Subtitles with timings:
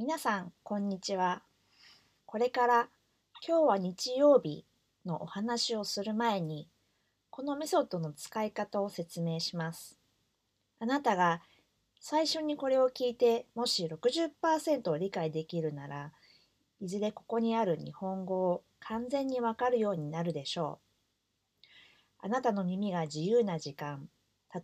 [0.00, 1.42] 皆さん、こんにちは。
[2.24, 2.88] これから
[3.44, 4.64] 今日は日曜日
[5.04, 6.68] のお話をする前に、
[7.30, 9.98] このメソッドの使い方を説明します。
[10.78, 11.42] あなたが
[11.98, 16.12] 最初にこれを聞いて、もし60%を理解できるなら、
[16.80, 20.78] いずれここにある日本語を完全にわかるようになるでしょ
[21.60, 21.66] う。
[22.20, 24.08] あなたの耳が自由な時間、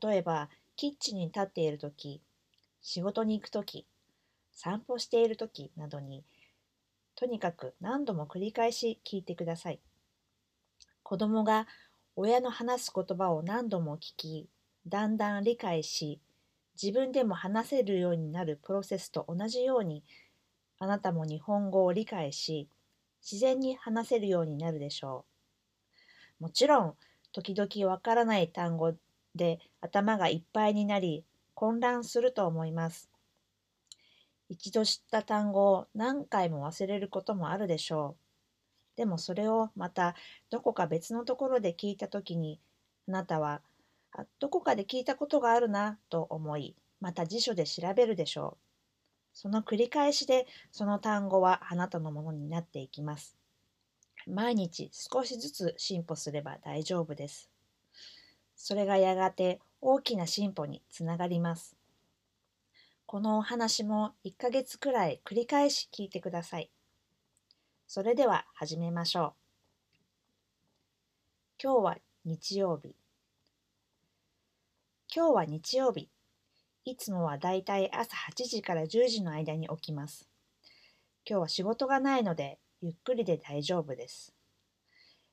[0.00, 2.22] 例えばキッチンに立っているとき、
[2.80, 3.88] 仕事に行くとき、
[4.54, 6.24] 散歩しているときなどに、
[7.16, 9.80] とにかく何度も繰り返し聞いてください。
[11.02, 11.66] 子供が
[12.16, 14.48] 親の話す言葉を何度も聞き、
[14.86, 16.20] だんだん理解し、
[16.80, 20.04] 自分でも話せるようになるプロセスと同じように、
[20.78, 22.68] あなたも日本語を理解し、
[23.22, 25.26] 自然に話せるようになるでしょ
[26.40, 26.44] う。
[26.44, 26.96] もちろん、
[27.32, 28.94] 時々わからない単語
[29.34, 31.24] で頭がいっぱいになり、
[31.54, 33.13] 混乱すると思います。
[34.48, 38.96] 一度知った単語を何回も忘れることもあるでしょう。
[38.96, 40.14] でもそれをまた
[40.50, 42.60] どこか別のところで聞いたときに、
[43.08, 43.62] あなたは、
[44.12, 48.64] あ、どこかで聞いたことがあるなと思い、また辞書で調べるでしょう。
[49.34, 53.36] その繰り返しでその単語はあなたのものになっていきます。
[54.26, 57.50] 毎日少しずつ進歩すれば大丈夫です。
[58.56, 61.76] それがやがて大きな進歩につながります。
[63.06, 66.70] このお話も1ヶ月くらい繰り返し聞いてください。
[67.86, 69.32] それでは始めましょう。
[71.62, 72.96] 今日は日曜日。
[75.14, 76.08] 今日は日曜日。
[76.86, 80.28] いつもはだいたい朝8時から10時の間に起きます。
[81.28, 84.34] 今日は仕事がないのでゆっくりで大丈夫です。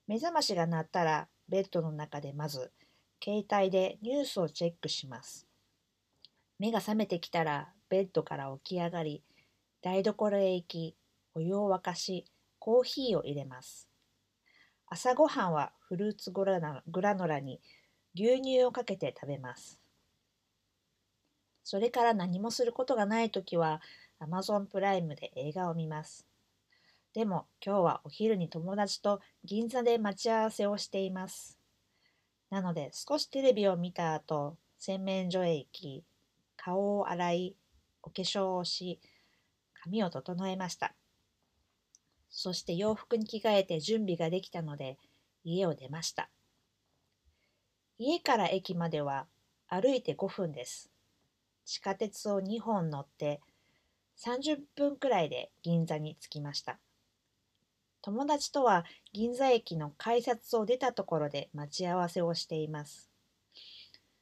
[0.07, 2.71] 目覚ましが鳴ったらベッドの中でまず
[3.23, 5.50] 携帯でニュースをチェックします。
[6.61, 9.23] 目が覚めてきたらベッドから起き上がり、
[9.81, 10.95] 台所へ行き、
[11.33, 12.27] お湯を沸かし、
[12.59, 13.89] コーヒーを入れます。
[14.85, 16.59] 朝ごはんはフルーツグラ
[17.15, 17.59] ノラに
[18.13, 19.79] 牛乳をかけて食べます。
[21.63, 23.81] それから何もすることがないときは
[24.19, 26.27] Amazon プライムで映画を見ます。
[27.15, 31.57] でも今日はお昼に友達と銀座で待ち合わせをしています。
[32.51, 36.03] なので少しテレビを見た後、洗面所へ行き、
[36.63, 37.55] 顔を洗い、
[38.03, 38.99] お化粧をし、
[39.73, 40.93] 髪を整えました。
[42.29, 44.99] そして洋服に着替えて準備ができたので、
[45.43, 46.29] 家を出ました。
[47.97, 49.25] 家から駅までは
[49.67, 50.91] 歩いて5分です。
[51.65, 53.41] 地下鉄を2本乗って
[54.17, 56.79] 30分くらいで銀座に着きました。
[58.03, 63.10] 友達とは銀座駅の改札を出たところで待ち合わせをしています。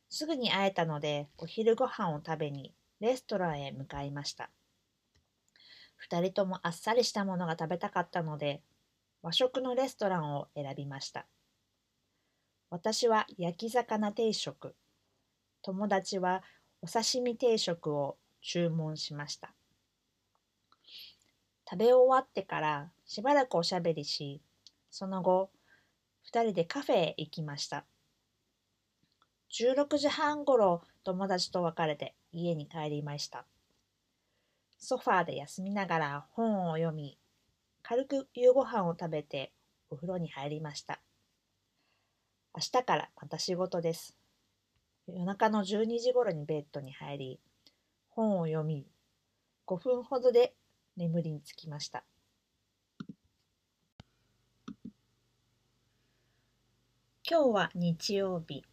[0.09, 4.49] すぐに会えたのでお昼ご飯を食べにレストランへ向かいました。
[5.95, 8.63] 二人ともあっさりしたものが食べたかったので
[9.21, 11.27] 和食のレストランを選びました。
[12.71, 14.75] 私は焼き魚定食、
[15.61, 16.43] 友達は
[16.81, 19.53] お刺身定食を注文しました。
[21.69, 24.41] 食べ終わってからしばらくおしゃべりし、
[24.89, 25.51] その後、
[26.23, 27.85] 二人でカフェへ行きました。
[29.51, 33.45] 16時半ごろ友達と別れて家に帰りました。
[34.77, 37.17] ソファーで休みながら本を読み、
[37.81, 39.51] 軽く夕ご飯を食べて
[39.89, 41.01] お風呂に入りました。
[42.55, 44.15] 明日からまた仕事です。
[45.07, 47.39] 夜中の12時頃にベッドに入り、
[48.09, 48.85] 本を読み、
[49.65, 50.53] 5分ほどで
[50.95, 52.03] 眠りにつきました。
[57.27, 58.63] 今日は日曜日。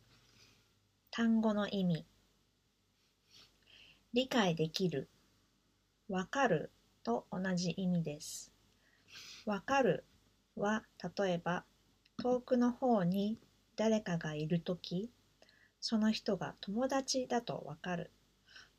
[1.17, 2.05] 単語の意味。
[4.13, 5.09] 理解できる。
[6.11, 6.71] わかる
[7.03, 8.53] と同じ意味です。
[9.47, 10.05] わかる
[10.57, 10.83] は
[11.17, 11.65] 例えば
[12.19, 13.39] 遠くの方に
[13.77, 15.09] 誰かがいるとき
[15.81, 18.11] その人が友達だとわかる。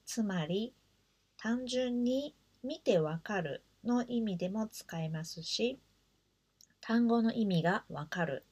[0.06, 0.76] つまり
[1.38, 5.80] 単純に見てわかるの意味でも使えますし
[6.82, 8.46] 単語の意味がわかる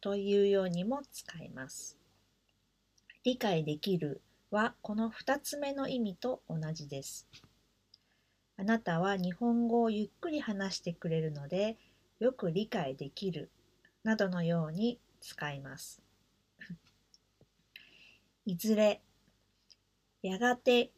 [0.00, 2.03] というようにも使えます。
[3.24, 7.26] 理解できるはこの2つ目の意味と同じです。
[8.58, 11.78] あなたは日本語をゆっくり話してくれるので
[12.20, 13.50] よく理解できる
[14.02, 16.02] などのように使います。
[18.44, 19.00] いずれ、
[20.20, 20.92] やがて、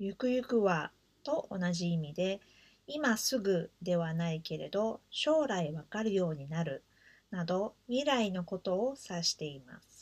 [0.00, 0.90] ゆくゆくは
[1.22, 2.40] と同じ意味で
[2.88, 6.82] 今すぐではないけれど将来わかるようになる
[7.30, 9.97] など未来のことを指しています。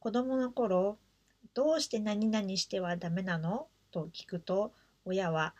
[0.00, 0.98] 子供の頃、
[1.54, 3.68] どうして何々してはダメなの？
[3.90, 4.72] と聞くと、
[5.04, 5.54] 親は、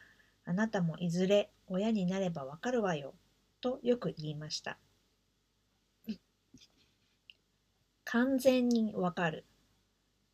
[0.44, 3.14] あなたもいずれ親になればわかるわよ、
[3.60, 4.78] とよく言いました。
[8.04, 9.44] 完全にわかる、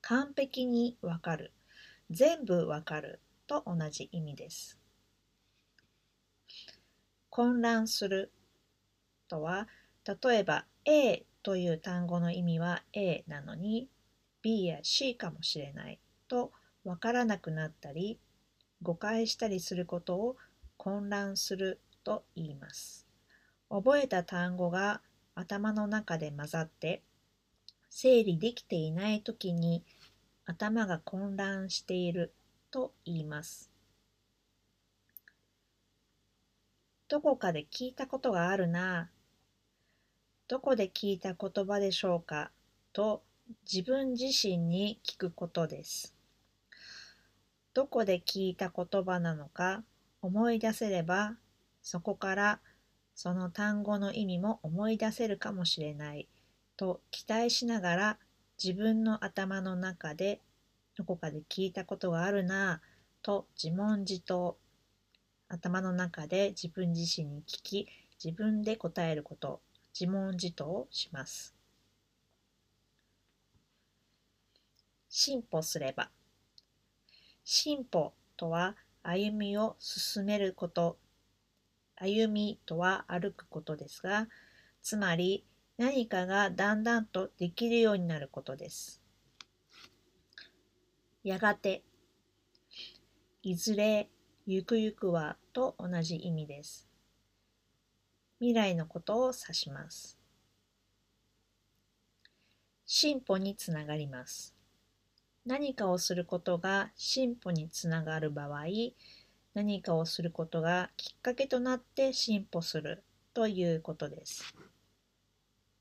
[0.02, 1.52] 完璧にわかる、
[2.10, 4.78] 全部わかると同じ意味です。
[7.30, 8.30] 混乱する
[9.28, 9.66] とは、
[10.04, 13.88] 例えば A という単語の意味は A なのに
[14.44, 15.98] B や C かもしれない
[16.28, 16.52] と
[16.84, 18.18] わからなくなったり
[18.82, 20.36] 誤解したりすることを
[20.76, 23.06] 混乱すると言います。
[23.70, 25.00] 覚えた単語が
[25.34, 27.02] 頭の中で混ざって
[27.88, 29.82] 整理できていない時に
[30.44, 32.34] 頭が混乱している
[32.70, 33.70] と言います。
[37.08, 39.10] どこかで聞いたことがあるな
[40.48, 42.50] どこで聞いた言葉でしょうか
[42.92, 43.22] と
[43.70, 46.14] 自分自身に聞くことです。
[47.74, 49.82] どこで聞いた言葉なのか
[50.22, 51.36] 思い出せれば
[51.82, 52.60] そこから
[53.16, 56.28] その単語の意味も思い出せるかもしれない
[56.76, 58.18] と期待しながら
[58.62, 60.40] 自分の頭の中で
[60.96, 64.56] どこかで聞いたことがあるなぁと自問自答
[65.48, 67.88] 頭の中で自分自身に聞き
[68.22, 69.60] 自分で答えること
[69.98, 71.54] 自問自答をします
[75.16, 76.10] 進歩すれば
[77.44, 78.74] 進歩とは
[79.04, 80.98] 歩みを進めること、
[81.94, 84.26] 歩みとは歩くことですが、
[84.82, 85.44] つまり
[85.76, 89.00] 何かがだんだんとできるようになることです。
[91.22, 91.84] やがて、
[93.42, 94.08] いずれ、
[94.46, 96.88] ゆくゆくはと同じ意味です。
[98.40, 100.18] 未来のことを指します。
[102.84, 104.53] 進歩につながります。
[105.46, 108.64] 何かをすることが進歩につながる場合、
[109.52, 113.04] 何かをすることがきっかけとなって進歩する
[113.34, 114.54] ということです。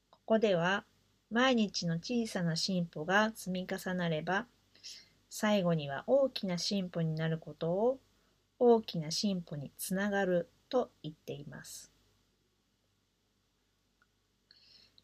[0.09, 0.85] ここでは
[1.31, 4.45] 毎日の小さな進歩が積み重なれば
[5.29, 7.99] 最後には大きな進歩になることを
[8.59, 11.91] 大きな進歩につながると言っています。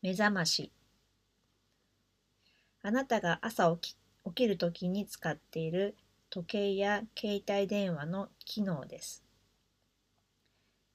[0.01, 0.71] 目覚まし
[2.81, 5.95] あなたが朝起き起きるときに使っている
[6.29, 9.23] 時計や携帯電話の機能です。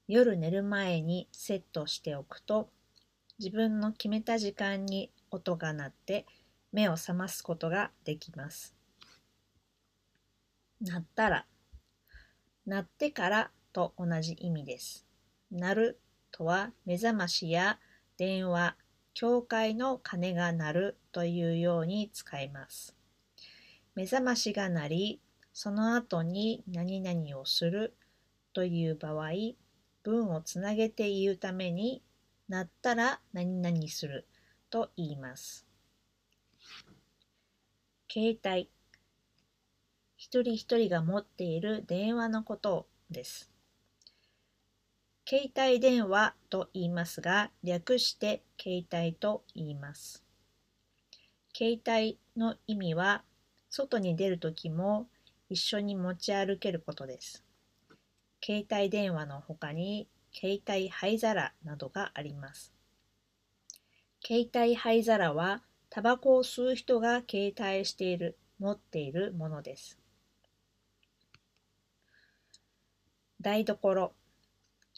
[0.07, 2.69] 夜寝る前にセットしておくと
[3.39, 6.25] 自分の決めた時間に音が鳴って
[6.71, 8.75] 目を覚ますことができます。
[10.81, 11.45] 鳴ったら、
[12.65, 15.05] 鳴ってからと同じ意味です。
[15.51, 15.99] 鳴る
[16.31, 17.79] とは目覚ましや
[18.17, 18.75] 電話、
[19.13, 22.95] 教会の鐘が鳴るというように使います。
[23.95, 25.21] 目覚ましが鳴り、
[25.53, 27.95] その後に何々をする
[28.53, 29.31] という場合、
[30.03, 32.03] 文をつなげて言うために、
[32.47, 34.27] なったら何々する
[34.69, 35.65] と言います。
[38.11, 38.69] 携帯。
[40.17, 43.49] 一人一人が持っている電話のことです。
[45.27, 50.23] 携帯電話と言いますが、略して携帯と言います。
[51.57, 53.23] 携帯の意味は
[53.75, 55.09] 外に出るときも
[55.49, 57.43] 一緒に持ち歩けることです。
[58.41, 62.73] 携帯電話の他に携帯灰皿などがあります。
[64.25, 69.99] 携帯灰皿はタバコを吸う人が携帯している、持っているものです。
[73.41, 74.13] 台所、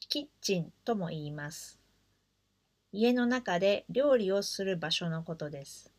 [0.07, 1.79] キッチンとも言います。
[2.91, 5.96] 家の中で料理をする場所のことです。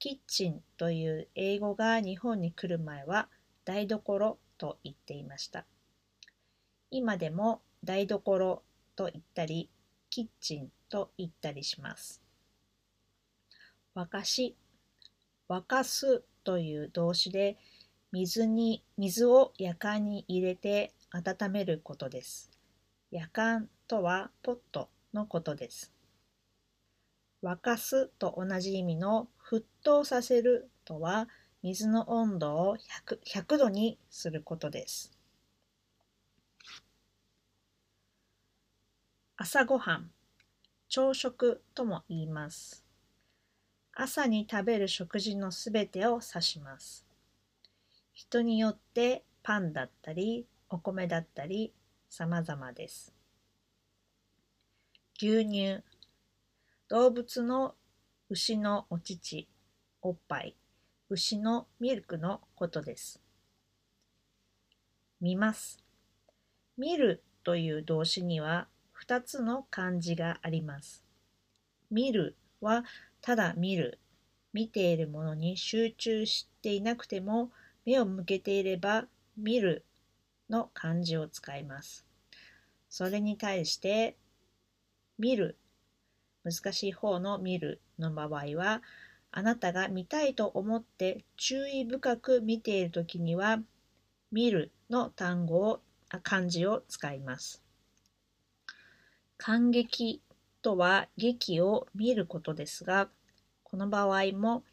[0.00, 3.28] キッチンという英語が日本に来る前は
[3.66, 5.66] 台所と言っていました。
[6.90, 8.62] 今でも台所
[8.96, 9.68] と言ったり、
[10.08, 12.22] キッチンと言ったりします。
[13.94, 14.56] 沸かし、
[15.50, 17.58] 沸かすという動詞で
[18.10, 22.50] 水に、水をやかんに入れて温めることです。
[23.10, 25.92] やかんとはポットのことです。
[27.42, 31.28] 沸かすと同じ意味の沸騰させるとは
[31.64, 35.12] 水の温度を 100, 100度にすることです。
[39.36, 40.10] 朝ごはん、
[40.88, 42.84] 朝食とも言います。
[43.92, 47.04] 朝に食べる食事のすべてを指します。
[48.12, 51.72] 人によってパンだったり、お米だったり、
[52.08, 53.12] 様々です。
[55.16, 55.82] 牛乳、
[56.88, 57.74] 動物の
[58.32, 59.48] 牛のお乳、
[60.02, 60.54] おっぱい、
[61.08, 63.20] 牛のミルクのことです。
[65.20, 65.82] 見ます。
[66.78, 68.68] 見るという動詞には
[69.04, 71.02] 2つの漢字があります。
[71.90, 72.84] 見るは
[73.20, 73.98] ただ見る。
[74.52, 77.50] 見ているものに集中していなくても
[77.84, 79.06] 目を向けていれば
[79.36, 79.84] 見る
[80.48, 82.06] の漢字を使います。
[82.88, 84.16] それに対して
[85.18, 85.58] 見る
[86.44, 88.82] 難しい方の見るの場合は
[89.30, 93.58] あなたが見たいと思って注意深く見ているときには
[94.32, 95.80] 見るの単語を
[96.22, 97.62] 漢字を使います。
[99.36, 100.20] 感激
[100.62, 103.08] とは劇を見ることですが
[103.62, 104.64] この場合も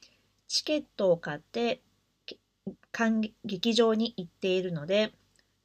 [0.48, 1.82] チケットを買って
[3.46, 5.14] 劇場に行っているので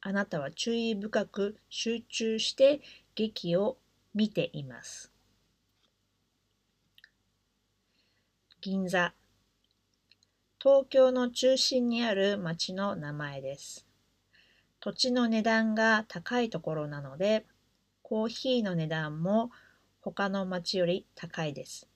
[0.01, 2.81] あなたは注意深く集中して
[3.15, 3.77] 劇を
[4.13, 5.12] 見ています。
[8.65, 9.11] 銀座
[10.57, 13.85] 東京の中心にある町の名前です。
[14.79, 17.45] 土地の値段が高いところなので、
[18.03, 19.51] コーヒーの値段も
[19.99, 21.89] 他の町より高いです。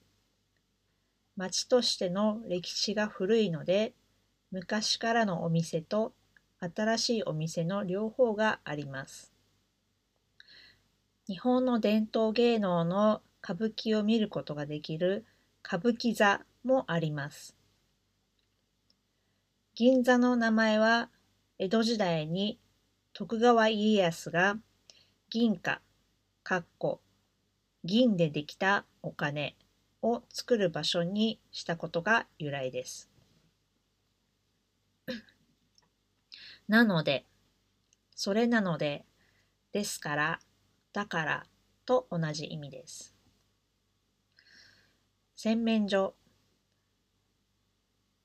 [1.38, 3.93] 町としての歴史が古いので、
[4.51, 6.12] 昔からのお店と
[6.59, 9.31] 新しいお店の両方があります。
[11.27, 15.25] 日本の伝統芸能の歌舞伎を見ることができる
[15.65, 17.55] 歌舞伎座もあります。
[19.74, 21.09] 銀座の名前は
[21.57, 22.59] 江戸時代に
[23.13, 24.57] 徳川家康が
[25.29, 25.81] 銀貨、
[26.43, 27.01] かっこ
[27.83, 29.55] 銀でできたお金
[30.01, 33.09] を作る場所にしたことが由来です。
[36.67, 37.25] なので、
[38.13, 39.05] それなので、
[39.71, 40.39] ですから、
[40.91, 41.45] だから
[41.86, 43.15] と同じ意味です。
[45.36, 46.15] 洗面所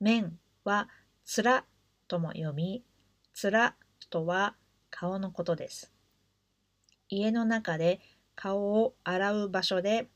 [0.02, 0.88] 面は
[1.24, 1.64] つら
[2.08, 2.84] とも読み、
[3.32, 3.76] つら
[4.10, 4.56] とは
[4.90, 5.92] 顔のことです。
[7.08, 8.00] 家の中で
[8.34, 10.08] 顔を洗う場所で、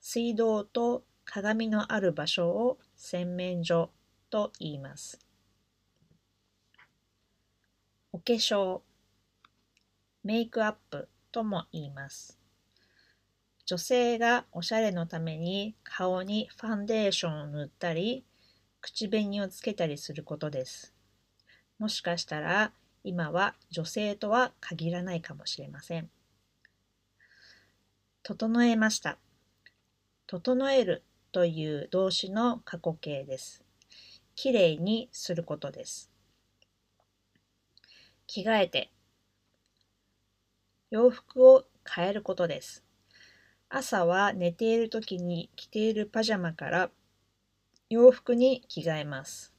[0.00, 3.90] 水道と鏡のある場所を洗面所
[4.28, 5.20] と言います。
[8.12, 8.80] お化粧、
[10.24, 12.40] メイクアップとも言います。
[13.66, 18.24] 女性がおしゃれのために顔にファンデーションを塗ったり、
[18.80, 20.94] 口紅をつけたりすることです。
[21.78, 22.72] もしかしたら
[23.04, 26.10] 今は女性とは限らないかもしれません。
[28.22, 29.18] 整えました。
[30.26, 33.64] 整えるという動詞の過去形です。
[34.34, 36.10] きれいにすることです。
[38.26, 38.90] 着替えて
[40.90, 42.84] 洋服を変えることです。
[43.68, 46.90] 朝は寝ている時に着ているパジャマから
[47.90, 49.52] 洋服に着替えます。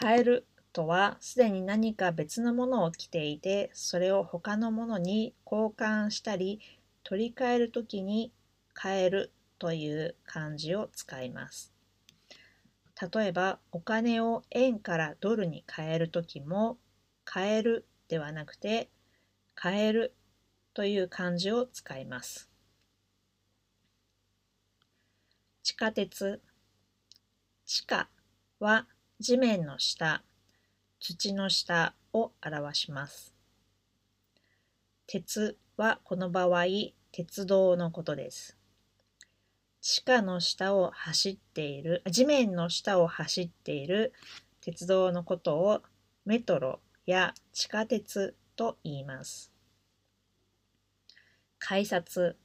[0.00, 6.60] 変えるとはすでに何か別のものを着ていてそれを他のものに交換したり
[7.02, 8.32] 取り替えるときに
[8.80, 11.74] 変えるという漢字を使います。
[13.12, 16.78] 例えばお金を円からドルに変えるときも
[17.28, 18.90] 変えるではなくて
[19.60, 20.14] 変える
[20.72, 22.48] という漢字を使います。
[25.68, 26.40] 地下鉄
[27.66, 28.08] 地下
[28.58, 28.86] は
[29.20, 30.22] 地面の下、
[30.98, 33.34] 土の下を表します。
[35.06, 36.64] 鉄はこの場合、
[37.12, 38.56] 鉄道のことです。
[39.82, 44.14] 地下の下を走っている、地面の下を走っている
[44.62, 45.82] 鉄道のことを
[46.24, 49.52] メトロや地下鉄と言います。
[51.58, 52.38] 改札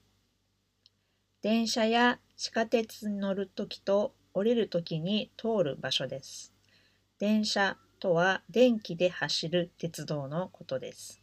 [1.44, 6.54] 電車や地下鉄に乗るときと降りるときに通る場所です。
[7.20, 11.22] 電車とは電気で走る鉄道のことです。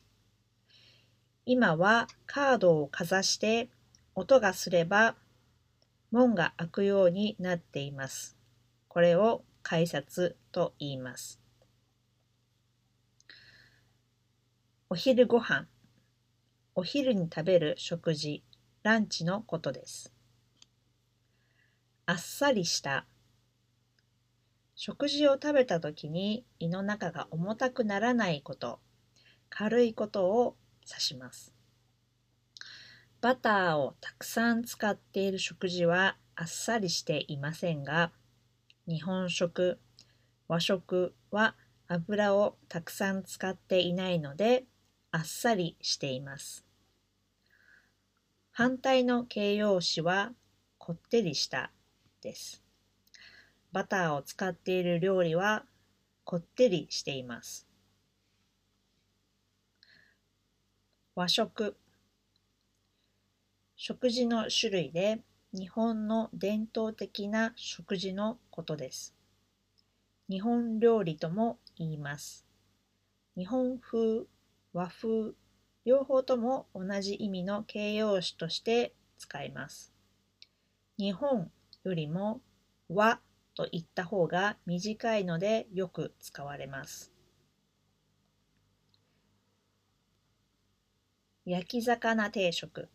[1.47, 3.71] 今はカードをかざして
[4.15, 5.17] 音がすれば
[6.11, 8.37] 門が開くようになっています。
[8.89, 11.41] これを改札と言います。
[14.91, 15.67] お昼ご飯
[16.75, 18.45] お昼に食べる食事
[18.83, 20.11] ランチのことです。
[22.07, 23.07] あっさりした。
[24.75, 28.81] 食事を食べた時に胃の中が重たくならないこと。
[29.51, 30.57] 軽いことを
[30.89, 31.53] 指します。
[33.21, 38.13] バターをたくさん使っている食事はあっさりしていませんが
[38.89, 39.79] 日本食
[40.49, 41.55] 和食は
[41.87, 44.65] 油をたくさん使っていないので
[45.11, 46.70] あっさりしています。
[48.63, 50.35] 反対の形容詞は
[50.77, 51.73] こってりした
[52.21, 52.63] です。
[53.73, 55.65] バターを使っている料理は
[56.25, 57.67] こってりしています。
[61.15, 61.75] 和食
[63.77, 65.21] 食事の種類で
[65.55, 69.15] 日本の伝統的な食事のことです。
[70.29, 72.45] 日本料理とも言います。
[73.39, 74.27] 日本風、
[74.75, 75.33] 和風、
[75.85, 79.93] 両方とも同じ意味の形容詞として使います。
[80.99, 81.51] 日本
[81.85, 82.41] よりも
[82.89, 83.21] 和
[83.55, 87.13] と言った方が短いのでよく使われます。
[91.47, 92.89] 焼き魚定食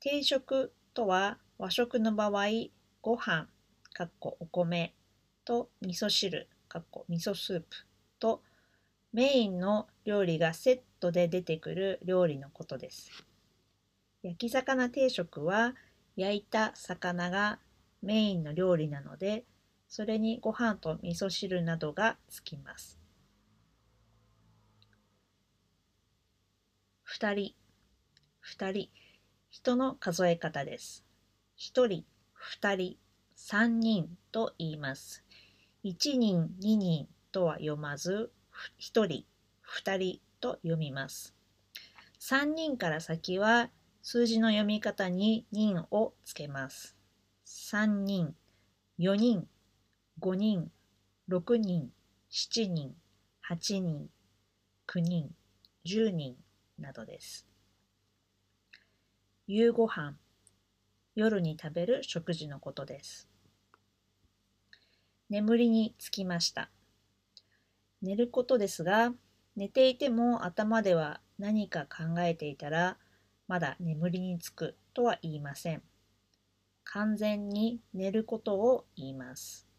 [0.00, 2.46] 定食とは和食の場合、
[3.02, 3.48] ご飯、
[3.92, 4.94] かっこお米
[5.44, 7.66] と味噌汁、かっこ味噌スープ
[8.18, 8.42] と
[9.12, 13.10] メインの料理がセットで出てくる料理のことです。
[14.22, 15.74] 焼き魚定食は
[16.16, 17.58] 焼いた魚が
[18.02, 19.44] メインの料理なので、
[19.88, 23.00] それにご飯と味噌汁などがつきます。
[27.02, 27.54] 二人、
[28.38, 28.88] 二人。
[29.50, 31.04] 人の数え方です。
[31.56, 32.96] 一人、二人、
[33.34, 35.24] 三人と言います。
[35.82, 38.30] 一人、二人とは読まず、
[38.78, 39.24] 一人、
[39.60, 41.34] 二人と読みます。
[42.18, 43.70] 三人から先は
[44.02, 46.96] 数字の読み方に人をつけます。
[47.44, 48.34] 三人、
[48.98, 49.46] 四人、
[50.18, 50.70] 五人、
[51.28, 51.90] 六人、
[52.28, 52.94] 七人、
[53.40, 54.08] 八人、
[54.86, 55.30] 九人、
[55.84, 56.36] 十人
[56.78, 57.46] などです。
[59.52, 60.14] 夕ご飯
[61.16, 63.28] 夜に食べる食事のことです
[65.28, 66.70] 眠りにつきました
[68.00, 69.12] 寝ることですが
[69.56, 72.98] 寝ていても頭では何か考えていたら
[73.48, 75.82] まだ眠りにつくとは言いません。
[76.84, 79.69] 完全に寝ることを言います。